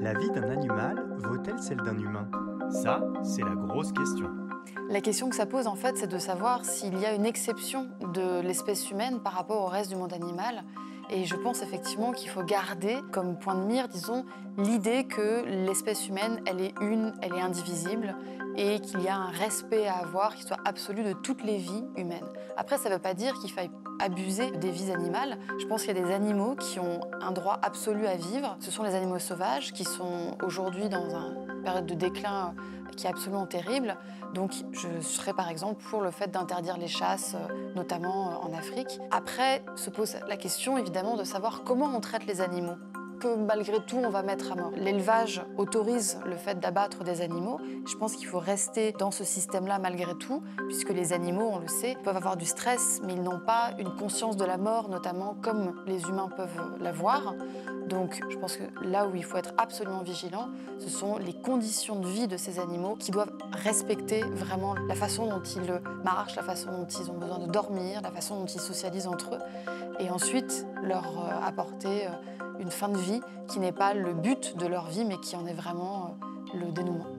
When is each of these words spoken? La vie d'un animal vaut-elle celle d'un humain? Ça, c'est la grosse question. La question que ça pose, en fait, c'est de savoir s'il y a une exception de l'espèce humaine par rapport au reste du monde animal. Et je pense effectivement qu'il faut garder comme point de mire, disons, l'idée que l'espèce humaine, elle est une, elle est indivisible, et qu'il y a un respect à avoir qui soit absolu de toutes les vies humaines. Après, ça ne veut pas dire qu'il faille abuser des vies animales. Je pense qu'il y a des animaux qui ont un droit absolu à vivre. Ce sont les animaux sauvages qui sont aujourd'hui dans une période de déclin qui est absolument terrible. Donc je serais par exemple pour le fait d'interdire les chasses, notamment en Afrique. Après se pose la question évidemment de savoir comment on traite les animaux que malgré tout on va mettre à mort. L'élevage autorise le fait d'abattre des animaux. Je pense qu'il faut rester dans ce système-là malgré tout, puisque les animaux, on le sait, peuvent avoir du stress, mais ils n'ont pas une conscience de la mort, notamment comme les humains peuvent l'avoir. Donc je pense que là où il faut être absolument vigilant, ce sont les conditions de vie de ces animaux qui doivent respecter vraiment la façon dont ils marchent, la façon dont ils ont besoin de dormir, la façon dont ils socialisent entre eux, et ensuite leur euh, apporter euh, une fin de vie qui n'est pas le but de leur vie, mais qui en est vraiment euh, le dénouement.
La 0.00 0.14
vie 0.14 0.30
d'un 0.30 0.48
animal 0.48 1.04
vaut-elle 1.16 1.58
celle 1.58 1.78
d'un 1.78 1.98
humain? 1.98 2.30
Ça, 2.70 3.00
c'est 3.24 3.42
la 3.42 3.56
grosse 3.56 3.90
question. 3.90 4.30
La 4.88 5.00
question 5.00 5.28
que 5.28 5.34
ça 5.34 5.44
pose, 5.44 5.66
en 5.66 5.74
fait, 5.74 5.96
c'est 5.96 6.06
de 6.06 6.18
savoir 6.18 6.64
s'il 6.64 6.96
y 7.00 7.04
a 7.04 7.14
une 7.14 7.26
exception 7.26 7.88
de 8.14 8.40
l'espèce 8.40 8.92
humaine 8.92 9.18
par 9.18 9.32
rapport 9.32 9.60
au 9.60 9.66
reste 9.66 9.90
du 9.90 9.96
monde 9.96 10.12
animal. 10.12 10.62
Et 11.10 11.24
je 11.24 11.34
pense 11.34 11.62
effectivement 11.62 12.12
qu'il 12.12 12.30
faut 12.30 12.44
garder 12.44 12.98
comme 13.10 13.38
point 13.38 13.56
de 13.56 13.64
mire, 13.64 13.88
disons, 13.88 14.24
l'idée 14.56 15.04
que 15.04 15.44
l'espèce 15.66 16.06
humaine, 16.06 16.42
elle 16.46 16.60
est 16.60 16.74
une, 16.80 17.12
elle 17.20 17.34
est 17.34 17.40
indivisible, 17.40 18.14
et 18.58 18.80
qu'il 18.80 19.00
y 19.02 19.08
a 19.08 19.16
un 19.16 19.30
respect 19.30 19.86
à 19.86 19.98
avoir 19.98 20.34
qui 20.34 20.42
soit 20.42 20.58
absolu 20.64 21.04
de 21.04 21.12
toutes 21.12 21.44
les 21.44 21.56
vies 21.56 21.84
humaines. 21.96 22.26
Après, 22.56 22.76
ça 22.76 22.88
ne 22.88 22.94
veut 22.94 23.00
pas 23.00 23.14
dire 23.14 23.34
qu'il 23.34 23.52
faille 23.52 23.70
abuser 24.00 24.50
des 24.50 24.70
vies 24.70 24.90
animales. 24.90 25.38
Je 25.60 25.66
pense 25.66 25.84
qu'il 25.84 25.96
y 25.96 25.98
a 25.98 26.02
des 26.02 26.12
animaux 26.12 26.56
qui 26.56 26.80
ont 26.80 27.00
un 27.22 27.30
droit 27.30 27.58
absolu 27.62 28.06
à 28.06 28.16
vivre. 28.16 28.56
Ce 28.58 28.72
sont 28.72 28.82
les 28.82 28.96
animaux 28.96 29.20
sauvages 29.20 29.72
qui 29.72 29.84
sont 29.84 30.36
aujourd'hui 30.42 30.88
dans 30.88 31.08
une 31.08 31.62
période 31.62 31.86
de 31.86 31.94
déclin 31.94 32.54
qui 32.96 33.06
est 33.06 33.10
absolument 33.10 33.46
terrible. 33.46 33.96
Donc 34.34 34.52
je 34.72 35.00
serais 35.00 35.34
par 35.34 35.48
exemple 35.48 35.82
pour 35.88 36.02
le 36.02 36.10
fait 36.10 36.28
d'interdire 36.30 36.76
les 36.78 36.88
chasses, 36.88 37.36
notamment 37.76 38.44
en 38.44 38.52
Afrique. 38.52 38.98
Après 39.12 39.64
se 39.76 39.88
pose 39.88 40.16
la 40.26 40.36
question 40.36 40.78
évidemment 40.78 41.16
de 41.16 41.22
savoir 41.22 41.62
comment 41.64 41.86
on 41.94 42.00
traite 42.00 42.26
les 42.26 42.40
animaux 42.40 42.76
que 43.18 43.34
malgré 43.34 43.80
tout 43.80 43.98
on 43.98 44.10
va 44.10 44.22
mettre 44.22 44.52
à 44.52 44.54
mort. 44.54 44.72
L'élevage 44.76 45.42
autorise 45.56 46.18
le 46.26 46.36
fait 46.36 46.58
d'abattre 46.60 47.04
des 47.04 47.20
animaux. 47.20 47.58
Je 47.86 47.96
pense 47.96 48.14
qu'il 48.14 48.26
faut 48.26 48.38
rester 48.38 48.92
dans 48.92 49.10
ce 49.10 49.24
système-là 49.24 49.78
malgré 49.78 50.14
tout, 50.14 50.42
puisque 50.68 50.90
les 50.90 51.12
animaux, 51.12 51.50
on 51.52 51.58
le 51.58 51.68
sait, 51.68 51.96
peuvent 52.04 52.16
avoir 52.16 52.36
du 52.36 52.46
stress, 52.46 53.00
mais 53.04 53.14
ils 53.14 53.22
n'ont 53.22 53.40
pas 53.40 53.72
une 53.78 53.94
conscience 53.94 54.36
de 54.36 54.44
la 54.44 54.58
mort, 54.58 54.88
notamment 54.88 55.36
comme 55.42 55.74
les 55.86 56.02
humains 56.02 56.30
peuvent 56.36 56.78
l'avoir. 56.80 57.34
Donc 57.88 58.20
je 58.28 58.36
pense 58.36 58.56
que 58.56 58.64
là 58.82 59.06
où 59.06 59.14
il 59.14 59.24
faut 59.24 59.38
être 59.38 59.54
absolument 59.56 60.02
vigilant, 60.02 60.48
ce 60.78 60.90
sont 60.90 61.16
les 61.16 61.32
conditions 61.32 61.96
de 61.96 62.06
vie 62.06 62.28
de 62.28 62.36
ces 62.36 62.58
animaux 62.58 62.96
qui 62.96 63.10
doivent 63.10 63.32
respecter 63.52 64.22
vraiment 64.22 64.74
la 64.74 64.94
façon 64.94 65.26
dont 65.26 65.42
ils 65.42 65.80
marchent, 66.04 66.36
la 66.36 66.42
façon 66.42 66.70
dont 66.70 66.86
ils 66.86 67.10
ont 67.10 67.16
besoin 67.16 67.38
de 67.38 67.50
dormir, 67.50 68.02
la 68.02 68.10
façon 68.10 68.38
dont 68.40 68.46
ils 68.46 68.60
socialisent 68.60 69.06
entre 69.06 69.36
eux, 69.36 69.40
et 70.00 70.10
ensuite 70.10 70.66
leur 70.82 71.04
euh, 71.04 71.46
apporter 71.46 72.06
euh, 72.06 72.10
une 72.60 72.70
fin 72.70 72.88
de 72.88 72.98
vie 72.98 73.07
qui 73.48 73.58
n'est 73.58 73.72
pas 73.72 73.94
le 73.94 74.14
but 74.14 74.56
de 74.56 74.66
leur 74.66 74.86
vie, 74.86 75.04
mais 75.04 75.18
qui 75.18 75.36
en 75.36 75.46
est 75.46 75.54
vraiment 75.54 76.18
euh, 76.54 76.58
le 76.58 76.72
dénouement. 76.72 77.17